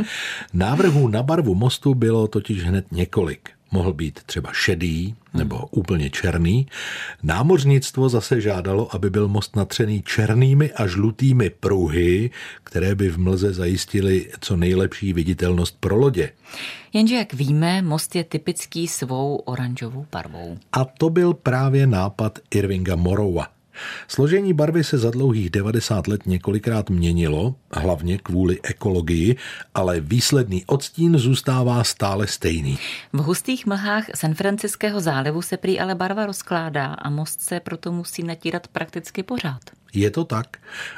Návrhů 0.53 1.09
na 1.09 1.23
barvu 1.23 1.55
mostu 1.55 1.95
bylo 1.95 2.29
totiž 2.29 2.65
hned 2.65 2.93
několik 2.93 3.51
mohl 3.71 3.93
být 3.93 4.21
třeba 4.27 4.53
šedý 4.53 5.15
nebo 5.35 5.67
úplně 5.71 6.11
černý. 6.11 6.67
Námořnictvo 7.23 8.09
zase 8.09 8.41
žádalo, 8.41 8.95
aby 8.95 9.11
byl 9.11 9.29
most 9.29 9.57
natřený 9.57 10.03
černými 10.03 10.73
a 10.73 10.87
žlutými 10.87 11.51
pruhy, 11.51 12.31
které 12.65 12.95
by 12.95 13.09
v 13.09 13.19
mlze 13.19 13.53
zajistily 13.53 14.31
co 14.41 14.57
nejlepší 14.57 15.13
viditelnost 15.13 15.77
pro 15.81 15.97
lodě. 15.97 16.31
Jenže, 16.93 17.15
jak 17.15 17.35
víme, 17.35 17.83
most 17.83 18.17
je 18.17 18.25
typický 18.25 18.89
svou 18.89 19.37
oranžovou 19.37 20.07
barvou. 20.13 20.59
A 20.73 20.85
to 20.85 21.11
byl 21.11 21.35
právě 21.35 21.87
nápad 21.87 22.39
Irvinga 22.51 22.97
Morowa. 22.97 23.60
Složení 24.09 24.53
barvy 24.53 24.85
se 24.85 24.99
za 24.99 25.11
dlouhých 25.11 25.51
90 25.51 26.07
let 26.07 26.21
několikrát 26.27 26.91
měnilo, 26.91 27.55
hlavně 27.73 28.19
kvůli 28.19 28.59
ekologii, 28.63 29.37
ale 29.75 30.01
výsledný 30.01 30.65
odstín 30.67 31.19
zůstává 31.19 31.85
stále 31.85 32.27
stejný. 32.27 32.79
V 33.13 33.19
hustých 33.19 33.67
mlhách 33.67 34.05
San 34.15 34.35
Franciského 34.35 35.01
zálivu 35.01 35.43
se 35.43 35.57
prý 35.57 35.81
ale 35.81 35.95
barva 35.95 36.27
rozkládá 36.27 36.87
a 36.87 37.11
most 37.11 37.41
se 37.41 37.61
proto 37.61 37.93
musí 37.93 38.23
natírat 38.23 38.69
prakticky 38.69 39.23
pořád. 39.23 39.61
Je 39.93 40.11
to 40.11 40.25
tak. 40.25 40.57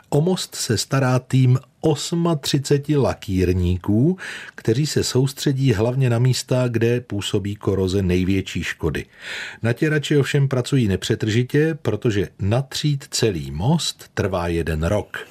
O 0.08 0.20
most 0.20 0.54
se 0.54 0.78
stará 0.78 1.18
tým 1.18 1.58
38 2.40 2.96
lakírníků, 2.96 4.18
kteří 4.54 4.86
se 4.86 5.04
soustředí 5.04 5.72
hlavně 5.72 6.10
na 6.10 6.18
místa, 6.18 6.68
kde 6.68 7.00
působí 7.00 7.56
koroze 7.56 8.02
největší 8.02 8.62
škody. 8.62 9.06
Natěrači 9.62 10.16
ovšem 10.16 10.48
pracují 10.48 10.88
nepřetržitě, 10.88 11.78
protože 11.82 12.28
natřít 12.38 13.04
celý 13.10 13.50
most 13.50 14.10
trvá 14.14 14.48
jeden 14.48 14.82
rok. 14.82 15.26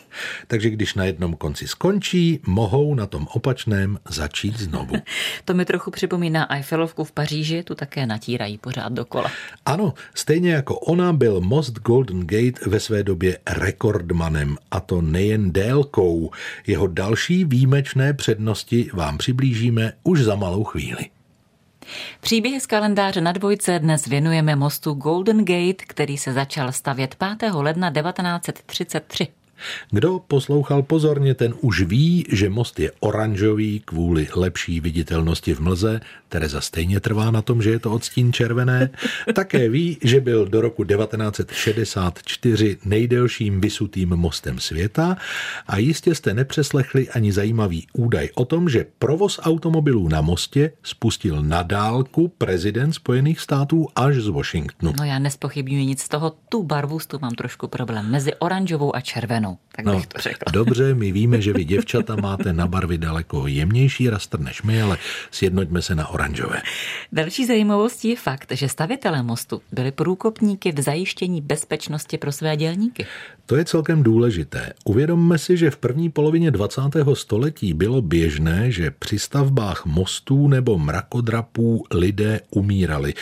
Takže 0.47 0.69
když 0.69 0.93
na 0.93 1.05
jednom 1.05 1.33
konci 1.33 1.67
skončí, 1.67 2.39
mohou 2.47 2.95
na 2.95 3.05
tom 3.05 3.27
opačném 3.33 3.99
začít 4.09 4.59
znovu. 4.59 4.95
to 5.45 5.53
mi 5.53 5.65
trochu 5.65 5.91
připomíná 5.91 6.53
Eiffelovku 6.53 7.03
v 7.03 7.11
Paříži, 7.11 7.63
tu 7.63 7.75
také 7.75 8.05
natírají 8.05 8.57
pořád 8.57 8.93
dokola. 8.93 9.31
Ano, 9.65 9.93
stejně 10.15 10.51
jako 10.51 10.79
ona 10.79 11.13
byl 11.13 11.41
most 11.41 11.73
Golden 11.73 12.27
Gate 12.27 12.69
ve 12.69 12.79
své 12.79 13.03
době 13.03 13.37
rekordmanem, 13.49 14.57
a 14.71 14.79
to 14.79 15.01
nejen 15.01 15.51
délkou. 15.51 16.31
Jeho 16.67 16.87
další 16.87 17.45
výjimečné 17.45 18.13
přednosti 18.13 18.89
vám 18.93 19.17
přiblížíme 19.17 19.93
už 20.03 20.23
za 20.23 20.35
malou 20.35 20.63
chvíli. 20.63 21.09
Příběhy 22.21 22.59
z 22.59 22.65
kalendáře 22.65 23.21
na 23.21 23.31
dvojce 23.31 23.79
dnes 23.79 24.05
věnujeme 24.05 24.55
mostu 24.55 24.93
Golden 24.93 25.45
Gate, 25.45 25.85
který 25.87 26.17
se 26.17 26.33
začal 26.33 26.71
stavět 26.71 27.15
5. 27.39 27.51
ledna 27.53 27.91
1933. 27.91 29.27
Kdo 29.91 30.19
poslouchal 30.27 30.81
pozorně, 30.81 31.33
ten 31.33 31.53
už 31.61 31.81
ví, 31.81 32.25
že 32.31 32.49
most 32.49 32.79
je 32.79 32.91
oranžový 32.99 33.81
kvůli 33.85 34.27
lepší 34.35 34.79
viditelnosti 34.79 35.53
v 35.53 35.59
mlze. 35.59 35.99
Tereza 36.29 36.61
stejně 36.61 36.99
trvá 36.99 37.31
na 37.31 37.41
tom, 37.41 37.61
že 37.61 37.69
je 37.69 37.79
to 37.79 37.91
odstín 37.91 38.33
červené. 38.33 38.89
Také 39.33 39.69
ví, 39.69 39.97
že 40.03 40.21
byl 40.21 40.45
do 40.45 40.61
roku 40.61 40.83
1964 40.83 42.77
nejdelším 42.85 43.61
vysutým 43.61 44.09
mostem 44.09 44.59
světa 44.59 45.17
a 45.67 45.77
jistě 45.77 46.15
jste 46.15 46.33
nepřeslechli 46.33 47.09
ani 47.09 47.31
zajímavý 47.31 47.87
údaj 47.93 48.29
o 48.35 48.45
tom, 48.45 48.69
že 48.69 48.85
provoz 48.99 49.39
automobilů 49.43 50.07
na 50.07 50.21
mostě 50.21 50.71
spustil 50.83 51.43
na 51.43 51.63
dálku 51.63 52.27
prezident 52.27 52.93
Spojených 52.93 53.39
států 53.39 53.87
až 53.95 54.15
z 54.15 54.27
Washingtonu. 54.27 54.93
No 54.99 55.05
já 55.05 55.19
nespochybnuji 55.19 55.85
nic 55.85 56.01
z 56.01 56.09
toho, 56.09 56.33
tu 56.49 56.63
barvu 56.63 56.99
tu 57.07 57.19
mám 57.21 57.35
trošku 57.35 57.67
problém 57.67 58.11
mezi 58.11 58.35
oranžovou 58.35 58.95
a 58.95 59.01
červenou 59.01 59.50
červenou, 59.51 59.57
tak 59.75 59.85
no, 59.85 59.95
bych 59.95 60.07
to 60.07 60.21
řekl. 60.21 60.45
Dobře, 60.53 60.93
my 60.93 61.11
víme, 61.11 61.41
že 61.41 61.53
vy 61.53 61.63
děvčata 61.63 62.15
máte 62.15 62.53
na 62.53 62.67
barvy 62.67 62.97
daleko 62.97 63.47
jemnější 63.47 64.09
rastr 64.09 64.39
než 64.39 64.61
my, 64.61 64.81
ale 64.81 64.97
sjednoťme 65.31 65.81
se 65.81 65.95
na 65.95 66.07
oranžové. 66.07 66.61
Další 67.11 67.45
zajímavostí 67.45 68.09
je 68.09 68.15
fakt, 68.15 68.51
že 68.51 68.69
stavitelé 68.69 69.23
mostu 69.23 69.61
byli 69.71 69.91
průkopníky 69.91 70.71
v 70.71 70.81
zajištění 70.81 71.41
bezpečnosti 71.41 72.17
pro 72.17 72.31
své 72.31 72.57
dělníky. 72.57 73.05
To 73.45 73.55
je 73.55 73.65
celkem 73.65 74.03
důležité. 74.03 74.73
Uvědomme 74.85 75.37
si, 75.37 75.57
že 75.57 75.71
v 75.71 75.77
první 75.77 76.09
polovině 76.09 76.51
20. 76.51 76.81
století 77.13 77.73
bylo 77.73 78.01
běžné, 78.01 78.71
že 78.71 78.91
při 78.91 79.19
stavbách 79.19 79.85
mostů 79.85 80.47
nebo 80.47 80.77
mrakodrapů 80.77 81.85
lidé 81.91 82.39
umírali, 82.51 83.13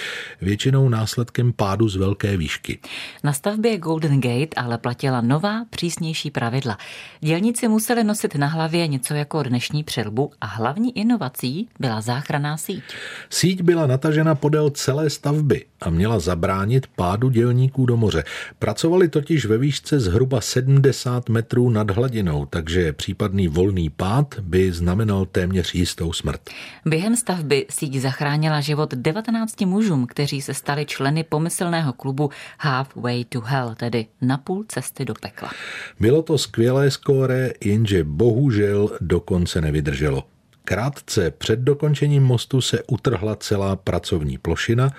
většinou 0.42 0.90
následkem 0.90 1.54
pádu 1.54 1.90
z 1.90 1.96
velké 1.96 2.38
výšky. 2.38 2.80
Na 3.24 3.34
stavbě 3.34 3.78
Golden 3.78 4.22
Gate 4.22 4.56
ale 4.56 4.78
platila 4.78 5.22
nová, 5.22 5.66
přísnější 5.70 6.19
pravidla. 6.28 6.78
Dělníci 7.20 7.68
museli 7.68 8.04
nosit 8.04 8.36
na 8.36 8.48
hlavě 8.48 8.88
něco 8.88 9.14
jako 9.14 9.44
dnešní 9.44 9.84
přilbu 9.84 10.32
a 10.42 10.46
hlavní 10.46 10.98
inovací 10.98 11.70
byla 11.80 12.02
záchranná 12.02 12.58
síť. 12.58 12.84
Síť 13.30 13.62
byla 13.62 13.88
natažena 13.88 14.36
podél 14.36 14.70
celé 14.70 15.10
stavby 15.10 15.66
a 15.82 15.90
měla 15.90 16.20
zabránit 16.20 16.88
pádu 16.88 17.30
dělníků 17.30 17.86
do 17.86 17.98
moře. 17.98 18.24
Pracovali 18.60 19.08
totiž 19.08 19.46
ve 19.46 19.58
výšce 19.58 20.00
zhruba 20.00 20.42
70 20.42 21.30
metrů 21.30 21.70
nad 21.70 21.92
hladinou, 21.92 22.46
takže 22.46 22.94
případný 22.94 23.48
volný 23.48 23.90
pád 23.90 24.40
by 24.40 24.72
znamenal 24.72 25.26
téměř 25.26 25.76
jistou 25.76 26.14
smrt. 26.14 26.42
Během 26.86 27.16
stavby 27.16 27.66
síť 27.70 27.96
zachránila 27.96 28.62
život 28.62 28.94
19 28.94 29.62
mužům, 29.62 30.08
kteří 30.08 30.42
se 30.42 30.54
stali 30.54 30.86
členy 30.86 31.24
pomyslného 31.24 31.94
klubu 31.94 32.30
Halfway 32.60 33.26
to 33.26 33.42
Hell, 33.42 33.76
tedy 33.76 34.06
na 34.22 34.38
půl 34.38 34.66
cesty 34.68 35.06
do 35.06 35.14
pekla. 35.22 35.52
Bylo 36.00 36.22
to 36.22 36.38
skvělé 36.38 36.92
skóre, 36.92 37.52
jenže 37.64 38.04
bohužel 38.04 38.90
dokonce 39.02 39.62
nevydrželo. 39.62 40.24
Krátce 40.64 41.32
před 41.32 41.60
dokončením 41.60 42.24
mostu 42.24 42.62
se 42.62 42.84
utrhla 42.84 43.36
celá 43.36 43.76
pracovní 43.76 44.38
plošina, 44.38 44.94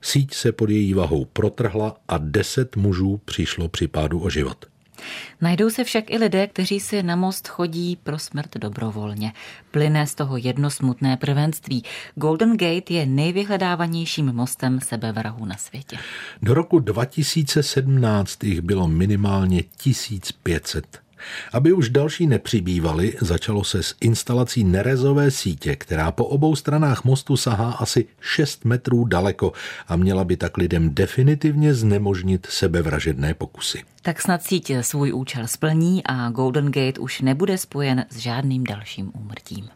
síť 0.00 0.34
se 0.34 0.52
pod 0.52 0.70
její 0.70 0.94
vahou 0.94 1.24
protrhla 1.24 1.96
a 2.08 2.18
deset 2.18 2.76
mužů 2.76 3.20
přišlo 3.24 3.68
při 3.68 3.88
pádu 3.88 4.20
o 4.20 4.30
život. 4.30 4.71
Najdou 5.40 5.70
se 5.70 5.84
však 5.84 6.10
i 6.10 6.18
lidé, 6.18 6.46
kteří 6.46 6.80
si 6.80 7.02
na 7.02 7.16
most 7.16 7.48
chodí 7.48 7.96
pro 7.96 8.18
smrt 8.18 8.56
dobrovolně. 8.56 9.32
Plyne 9.70 10.06
z 10.06 10.14
toho 10.14 10.36
jedno 10.36 10.70
smutné 10.70 11.16
prvenství. 11.16 11.84
Golden 12.14 12.56
Gate 12.56 12.94
je 12.94 13.06
nejvyhledávanějším 13.06 14.32
mostem 14.32 14.80
sebevrahu 14.80 15.44
na 15.44 15.56
světě. 15.56 15.98
Do 16.42 16.54
roku 16.54 16.78
2017 16.78 18.44
jich 18.44 18.60
bylo 18.60 18.88
minimálně 18.88 19.62
1500. 19.62 21.02
Aby 21.52 21.72
už 21.72 21.88
další 21.88 22.26
nepřibývali, 22.26 23.14
začalo 23.20 23.64
se 23.64 23.82
s 23.82 23.94
instalací 24.00 24.64
nerezové 24.64 25.30
sítě, 25.30 25.76
která 25.76 26.12
po 26.12 26.24
obou 26.24 26.56
stranách 26.56 27.04
mostu 27.04 27.36
sahá 27.36 27.70
asi 27.72 28.04
6 28.20 28.64
metrů 28.64 29.04
daleko 29.04 29.52
a 29.88 29.96
měla 29.96 30.24
by 30.24 30.36
tak 30.36 30.56
lidem 30.56 30.94
definitivně 30.94 31.74
znemožnit 31.74 32.46
sebevražedné 32.50 33.34
pokusy. 33.34 33.82
Tak 34.02 34.22
snad 34.22 34.42
sítě 34.42 34.82
svůj 34.82 35.12
účel 35.12 35.46
splní 35.46 36.02
a 36.06 36.30
Golden 36.30 36.66
Gate 36.66 37.00
už 37.00 37.20
nebude 37.20 37.58
spojen 37.58 38.04
s 38.10 38.16
žádným 38.16 38.64
dalším 38.64 39.12
úmrtím. 39.14 39.68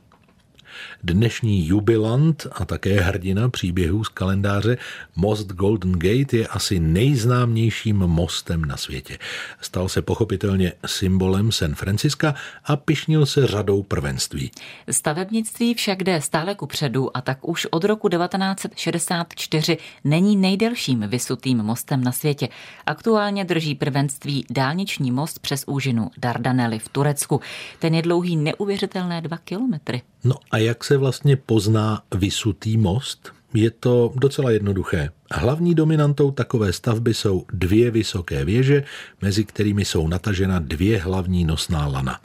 Dnešní 1.02 1.66
jubilant 1.66 2.46
a 2.52 2.64
také 2.64 3.00
hrdina 3.00 3.48
příběhů 3.48 4.04
z 4.04 4.08
kalendáře 4.08 4.78
Most 5.16 5.46
Golden 5.46 5.92
Gate 5.92 6.36
je 6.36 6.46
asi 6.46 6.80
nejznámějším 6.80 7.96
mostem 7.96 8.64
na 8.64 8.76
světě. 8.76 9.18
Stal 9.60 9.88
se 9.88 10.02
pochopitelně 10.02 10.72
symbolem 10.86 11.52
San 11.52 11.74
Franciska 11.74 12.34
a 12.64 12.76
pišnil 12.76 13.26
se 13.26 13.46
řadou 13.46 13.82
prvenství. 13.82 14.50
Stavebnictví 14.90 15.74
však 15.74 16.02
jde 16.02 16.20
stále 16.20 16.54
ku 16.54 16.66
předu 16.66 17.16
a 17.16 17.20
tak 17.20 17.48
už 17.48 17.66
od 17.70 17.84
roku 17.84 18.08
1964 18.08 19.78
není 20.04 20.36
nejdelším 20.36 21.00
vysutým 21.00 21.58
mostem 21.58 22.04
na 22.04 22.12
světě. 22.12 22.48
Aktuálně 22.86 23.44
drží 23.44 23.74
prvenství 23.74 24.46
dálniční 24.50 25.10
most 25.10 25.38
přes 25.38 25.64
úžinu 25.66 26.10
Dardanely 26.18 26.78
v 26.78 26.88
Turecku. 26.88 27.40
Ten 27.78 27.94
je 27.94 28.02
dlouhý 28.02 28.36
neuvěřitelné 28.36 29.20
dva 29.20 29.38
kilometry. 29.38 30.02
No 30.26 30.34
a 30.50 30.58
jak 30.58 30.84
se 30.84 30.96
vlastně 30.96 31.36
pozná 31.36 32.02
vysutý 32.14 32.76
most? 32.76 33.32
Je 33.54 33.70
to 33.70 34.12
docela 34.16 34.50
jednoduché. 34.50 35.10
Hlavní 35.32 35.74
dominantou 35.74 36.30
takové 36.30 36.72
stavby 36.72 37.14
jsou 37.14 37.44
dvě 37.52 37.90
vysoké 37.90 38.44
věže, 38.44 38.84
mezi 39.22 39.44
kterými 39.44 39.84
jsou 39.84 40.08
natažena 40.08 40.58
dvě 40.58 40.98
hlavní 40.98 41.44
nosná 41.44 41.86
lana. 41.86 42.20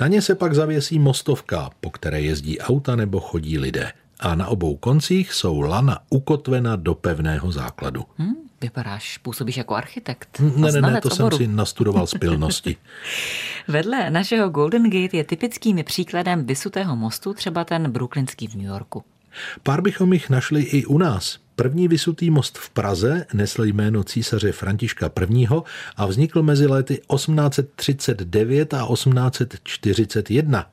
Na 0.00 0.06
ně 0.06 0.22
se 0.22 0.34
pak 0.34 0.54
zavěsí 0.54 0.98
mostovka, 0.98 1.70
po 1.80 1.90
které 1.90 2.20
jezdí 2.20 2.60
auta 2.60 2.96
nebo 2.96 3.20
chodí 3.20 3.58
lidé. 3.58 3.92
A 4.20 4.34
na 4.34 4.46
obou 4.46 4.76
koncích 4.76 5.32
jsou 5.32 5.60
lana 5.60 5.98
ukotvena 6.10 6.76
do 6.76 6.94
pevného 6.94 7.52
základu. 7.52 8.04
Hmm, 8.18 8.47
vypadáš, 8.60 9.18
působíš 9.18 9.56
jako 9.56 9.74
architekt. 9.74 10.40
Ne, 10.40 10.72
ne, 10.72 10.80
ne, 10.80 11.00
to 11.00 11.08
oboru. 11.08 11.36
jsem 11.36 11.46
si 11.46 11.52
nastudoval 11.52 12.06
z 12.06 12.14
pilnosti. 12.14 12.76
Vedle 13.68 14.10
našeho 14.10 14.48
Golden 14.48 14.90
Gate 14.90 15.16
je 15.16 15.24
typickým 15.24 15.84
příkladem 15.84 16.46
vysutého 16.46 16.96
mostu 16.96 17.34
třeba 17.34 17.64
ten 17.64 17.90
brooklynský 17.90 18.48
v 18.48 18.54
New 18.54 18.66
Yorku. 18.66 19.04
Pár 19.62 19.80
bychom 19.80 20.12
jich 20.12 20.30
našli 20.30 20.62
i 20.62 20.86
u 20.86 20.98
nás. 20.98 21.38
První 21.56 21.88
vysutý 21.88 22.30
most 22.30 22.58
v 22.58 22.70
Praze 22.70 23.26
nesl 23.32 23.64
jméno 23.64 24.04
císaře 24.04 24.52
Františka 24.52 25.10
I. 25.30 25.46
a 25.96 26.06
vznikl 26.06 26.42
mezi 26.42 26.66
lety 26.66 26.94
1839 26.94 28.74
a 28.74 28.86
1841. 28.92 30.66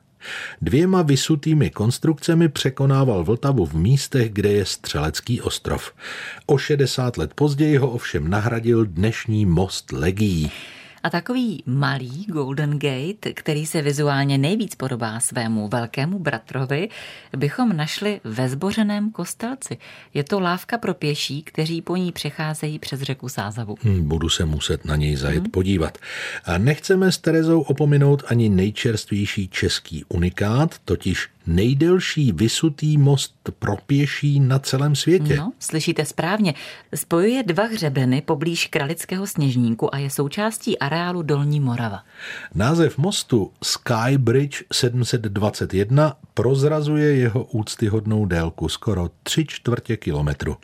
Dvěma 0.62 1.02
vysutými 1.02 1.70
konstrukcemi 1.70 2.48
překonával 2.48 3.24
Vltavu 3.24 3.66
v 3.66 3.74
místech, 3.74 4.32
kde 4.32 4.52
je 4.52 4.64
Střelecký 4.64 5.40
ostrov. 5.40 5.92
O 6.46 6.58
60 6.58 7.16
let 7.16 7.34
později 7.34 7.76
ho 7.76 7.90
ovšem 7.90 8.30
nahradil 8.30 8.86
dnešní 8.86 9.46
most 9.46 9.92
Legí. 9.92 10.50
A 11.06 11.10
takový 11.10 11.62
malý 11.66 12.26
Golden 12.28 12.78
Gate, 12.78 13.32
který 13.34 13.66
se 13.66 13.82
vizuálně 13.82 14.38
nejvíc 14.38 14.74
podobá 14.74 15.20
svému 15.20 15.68
velkému 15.68 16.18
bratrovi, 16.18 16.88
bychom 17.36 17.76
našli 17.76 18.20
ve 18.24 18.48
zbořeném 18.48 19.10
kostelci. 19.10 19.78
Je 20.14 20.24
to 20.24 20.40
lávka 20.40 20.78
pro 20.78 20.94
pěší, 20.94 21.42
kteří 21.42 21.82
po 21.82 21.96
ní 21.96 22.12
přecházejí 22.12 22.78
přes 22.78 23.00
řeku 23.00 23.28
Sázavu. 23.28 23.76
Hmm, 23.80 24.08
budu 24.08 24.28
se 24.28 24.44
muset 24.44 24.84
na 24.84 24.96
něj 24.96 25.16
zajet 25.16 25.42
hmm. 25.42 25.50
podívat. 25.50 25.98
A 26.44 26.58
nechceme 26.58 27.12
s 27.12 27.18
Terezou 27.18 27.60
opominout 27.60 28.22
ani 28.26 28.48
nejčerstvější 28.48 29.48
český 29.48 30.04
unikát, 30.08 30.78
totiž 30.84 31.28
nejdelší 31.46 32.32
vysutý 32.32 32.98
most 32.98 33.34
pro 33.58 33.76
pěší 33.86 34.40
na 34.40 34.58
celém 34.58 34.96
světě. 34.96 35.36
No, 35.36 35.52
slyšíte 35.58 36.04
správně. 36.04 36.54
Spojuje 36.94 37.42
dva 37.42 37.64
hřebeny 37.64 38.22
poblíž 38.22 38.66
Kralického 38.66 39.26
sněžníku 39.26 39.94
a 39.94 39.98
je 39.98 40.10
součástí 40.10 40.78
areálu 40.78 41.22
Dolní 41.22 41.60
Morava. 41.60 42.02
Název 42.54 42.98
mostu 42.98 43.52
Skybridge 43.62 44.62
721 44.72 46.16
prozrazuje 46.34 47.16
jeho 47.16 47.44
úctyhodnou 47.44 48.26
délku 48.26 48.68
skoro 48.68 49.10
tři 49.22 49.46
čtvrtě 49.46 49.96
kilometru. 49.96 50.56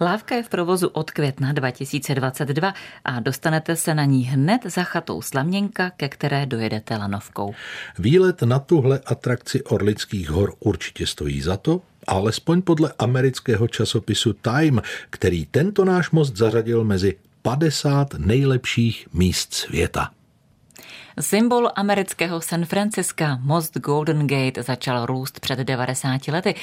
Lávka 0.00 0.34
je 0.34 0.42
v 0.42 0.48
provozu 0.48 0.88
od 0.88 1.10
května 1.10 1.52
2022 1.52 2.74
a 3.04 3.20
dostanete 3.20 3.76
se 3.76 3.94
na 3.94 4.04
ní 4.04 4.24
hned 4.24 4.60
za 4.64 4.82
chatou 4.82 5.22
Slaměnka, 5.22 5.90
ke 5.90 6.08
které 6.08 6.46
dojedete 6.46 6.96
lanovkou. 6.96 7.54
Výlet 7.98 8.42
na 8.42 8.58
tuhle 8.58 9.00
atrakci 9.06 9.62
Orlických 9.62 10.23
hor 10.30 10.54
určitě 10.60 11.06
stojí 11.06 11.40
za 11.40 11.56
to, 11.56 11.80
alespoň 12.06 12.62
podle 12.62 12.92
amerického 12.98 13.68
časopisu 13.68 14.32
Time, 14.32 14.82
který 15.10 15.46
tento 15.46 15.84
náš 15.84 16.10
most 16.10 16.36
zařadil 16.36 16.84
mezi 16.84 17.16
50 17.42 18.14
nejlepších 18.14 19.08
míst 19.12 19.54
světa. 19.54 20.10
Symbol 21.20 21.70
amerického 21.76 22.40
San 22.40 22.64
Franciska, 22.64 23.38
most 23.42 23.78
Golden 23.78 24.26
Gate, 24.26 24.62
začal 24.62 25.06
růst 25.06 25.40
před 25.40 25.58
90 25.58 26.28
lety. 26.28 26.54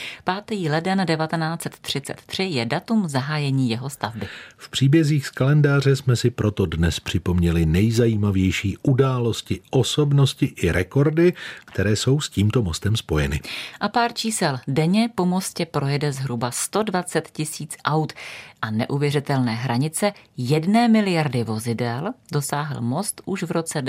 5. 0.46 0.70
leden 0.70 1.06
1933 1.06 2.44
je 2.44 2.66
datum 2.66 3.10
zahájení 3.10 3.70
jeho 3.70 3.90
stavby. 3.90 4.28
V 4.58 4.70
příbězích 4.70 5.28
z 5.28 5.30
kalendáře 5.30 5.96
jsme 5.96 6.16
si 6.16 6.30
proto 6.30 6.66
dnes 6.66 7.00
připomněli 7.00 7.66
nejzajímavější 7.66 8.78
události, 8.84 9.62
osobnosti 9.70 10.46
i 10.46 10.72
rekordy, 10.72 11.34
které 11.66 11.96
jsou 11.96 12.22
s 12.22 12.30
tímto 12.30 12.62
mostem 12.62 12.96
spojeny. 12.96 13.40
A 13.80 13.90
pár 13.90 14.14
čísel. 14.14 14.60
Denně 14.68 15.10
po 15.16 15.26
mostě 15.26 15.66
projede 15.66 16.12
zhruba 16.12 16.52
120 16.52 17.30
tisíc 17.32 17.78
aut 17.86 18.14
a 18.62 18.72
neuvěřitelné 18.72 19.56
hranice 19.56 20.14
jedné 20.38 20.88
miliardy 20.88 21.44
vozidel 21.44 22.14
dosáhl 22.32 22.82
most 22.82 23.22
už 23.26 23.44
v 23.44 23.52
roce 23.52 23.82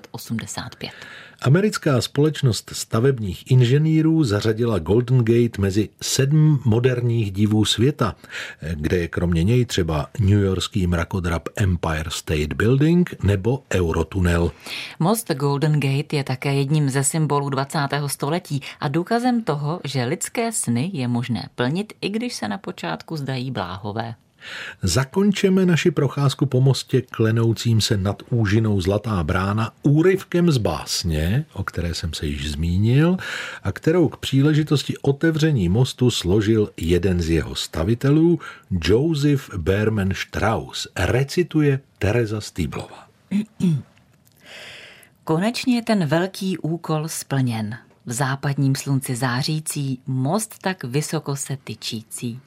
1985. 0.00 0.90
Americká 1.42 2.00
společnost 2.00 2.70
stavebních 2.72 3.50
inženýrů 3.50 4.24
zařadila 4.24 4.78
Golden 4.78 5.18
Gate 5.18 5.62
mezi 5.62 5.88
sedm 6.02 6.60
moderních 6.64 7.32
divů 7.32 7.64
světa, 7.64 8.14
kde 8.72 8.96
je 8.96 9.08
kromě 9.08 9.44
něj 9.44 9.64
třeba 9.64 10.06
New 10.20 10.40
Yorkský 10.40 10.86
mrakodrap 10.86 11.48
Empire 11.56 12.10
State 12.10 12.52
Building 12.52 13.14
nebo 13.22 13.62
Eurotunel. 13.74 14.52
Most 14.98 15.32
Golden 15.32 15.80
Gate 15.80 16.16
je 16.16 16.24
také 16.24 16.54
jedním 16.54 16.90
ze 16.90 17.04
symbolů 17.04 17.48
20. 17.50 17.78
století 18.06 18.60
a 18.80 18.88
důkazem 18.88 19.42
toho, 19.42 19.80
že 19.84 20.04
lidské 20.04 20.52
sny 20.52 20.90
je 20.92 21.08
možné 21.08 21.48
plnit, 21.54 21.92
i 22.00 22.08
když 22.08 22.34
se 22.34 22.48
na 22.48 22.58
počátku 22.58 23.16
zdají 23.16 23.50
bláhové. 23.50 24.14
Zakončeme 24.82 25.66
naši 25.66 25.90
procházku 25.90 26.46
po 26.46 26.60
mostě 26.60 27.02
klenoucím 27.02 27.80
se 27.80 27.96
nad 27.96 28.22
úžinou 28.30 28.80
Zlatá 28.80 29.22
brána 29.24 29.72
úryvkem 29.82 30.50
z 30.50 30.58
básně, 30.58 31.44
o 31.52 31.64
které 31.64 31.94
jsem 31.94 32.14
se 32.14 32.26
již 32.26 32.50
zmínil, 32.50 33.16
a 33.62 33.72
kterou 33.72 34.08
k 34.08 34.16
příležitosti 34.16 34.94
otevření 35.02 35.68
mostu 35.68 36.10
složil 36.10 36.70
jeden 36.76 37.22
z 37.22 37.30
jeho 37.30 37.54
stavitelů, 37.54 38.40
Joseph 38.84 39.54
Berman 39.56 40.10
Strauss. 40.14 40.86
Recituje 40.96 41.80
Teresa 41.98 42.40
Stýblova. 42.40 43.08
Konečně 45.24 45.76
je 45.76 45.82
ten 45.82 46.06
velký 46.06 46.58
úkol 46.58 47.08
splněn. 47.08 47.78
V 48.06 48.12
západním 48.12 48.74
slunci 48.74 49.16
zářící, 49.16 50.00
most 50.06 50.58
tak 50.58 50.84
vysoko 50.84 51.36
se 51.36 51.58
tyčící. 51.64 52.40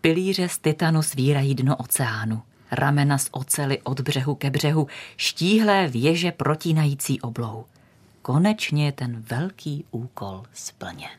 Pilíře 0.00 0.48
z 0.48 0.58
titanu 0.58 1.02
svírají 1.02 1.54
dno 1.54 1.76
oceánu. 1.76 2.42
Ramena 2.70 3.18
z 3.18 3.28
ocely 3.30 3.78
od 3.82 4.00
břehu 4.00 4.34
ke 4.34 4.50
břehu, 4.50 4.86
štíhlé 5.16 5.88
věže 5.88 6.32
protínající 6.32 7.20
oblou. 7.20 7.64
Konečně 8.22 8.86
je 8.86 8.92
ten 8.92 9.24
velký 9.30 9.84
úkol 9.90 10.42
splněn. 10.52 11.10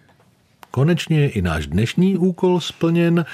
Konečně 0.72 1.20
je 1.20 1.30
i 1.30 1.42
náš 1.42 1.68
dnešní 1.68 2.18
úkol 2.18 2.60
splněn. 2.60 3.26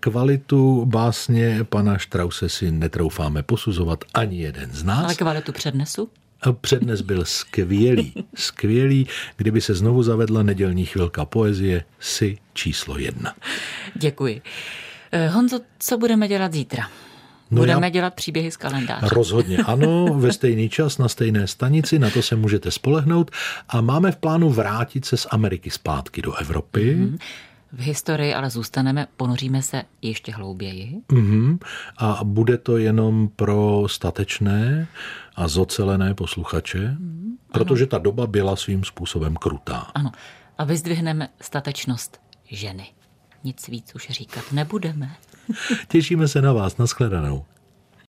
Kvalitu 0.00 0.86
básně 0.86 1.64
pana 1.64 1.98
Štrause 1.98 2.48
si 2.48 2.70
netroufáme 2.70 3.42
posuzovat 3.42 4.04
ani 4.14 4.38
jeden 4.38 4.72
z 4.72 4.82
nás. 4.84 5.04
Ale 5.04 5.14
kvalitu 5.14 5.52
přednesu? 5.52 6.08
Přednes 6.52 7.00
byl 7.00 7.24
skvělý, 7.24 8.14
skvělý. 8.34 9.06
Kdyby 9.36 9.60
se 9.60 9.74
znovu 9.74 10.02
zavedla 10.02 10.42
nedělní 10.42 10.84
chvilka 10.84 11.24
poezie, 11.24 11.84
si 12.00 12.38
číslo 12.52 12.98
jedna. 12.98 13.34
Děkuji. 13.94 14.42
Eh, 15.12 15.28
Honzo, 15.28 15.60
co 15.78 15.98
budeme 15.98 16.28
dělat 16.28 16.52
zítra? 16.52 16.90
No 17.50 17.60
Budeme 17.60 17.86
já... 17.86 17.90
dělat 17.90 18.14
příběhy 18.14 18.50
z 18.50 18.56
kalendáře. 18.56 19.06
Rozhodně 19.12 19.58
ano, 19.58 20.06
ve 20.14 20.32
stejný 20.32 20.68
čas, 20.68 20.98
na 20.98 21.08
stejné 21.08 21.46
stanici, 21.46 21.98
na 21.98 22.10
to 22.10 22.22
se 22.22 22.36
můžete 22.36 22.70
spolehnout. 22.70 23.30
A 23.68 23.80
máme 23.80 24.12
v 24.12 24.16
plánu 24.16 24.50
vrátit 24.50 25.04
se 25.04 25.16
z 25.16 25.26
Ameriky 25.30 25.70
zpátky 25.70 26.22
do 26.22 26.34
Evropy. 26.34 26.96
Mm-hmm. 26.96 27.18
V 27.72 27.80
historii, 27.80 28.34
ale 28.34 28.50
zůstaneme, 28.50 29.06
ponoříme 29.16 29.62
se 29.62 29.82
ještě 30.02 30.32
hlouběji. 30.32 31.02
Mm-hmm. 31.08 31.58
A 31.98 32.20
bude 32.24 32.58
to 32.58 32.76
jenom 32.76 33.28
pro 33.36 33.84
statečné 33.86 34.88
a 35.36 35.48
zocelené 35.48 36.14
posluchače, 36.14 36.78
mm, 36.78 37.36
protože 37.52 37.86
ta 37.86 37.98
doba 37.98 38.26
byla 38.26 38.56
svým 38.56 38.84
způsobem 38.84 39.36
krutá. 39.36 39.90
Ano. 39.94 40.12
A 40.58 40.64
vyzdvihneme 40.64 41.28
statečnost 41.40 42.20
ženy. 42.50 42.86
Nic 43.44 43.68
víc 43.68 43.94
už 43.94 44.08
říkat 44.10 44.52
nebudeme. 44.52 45.10
Těšíme 45.88 46.28
se 46.28 46.42
na 46.42 46.52
vás. 46.52 46.76
Naschledanou. 46.76 47.44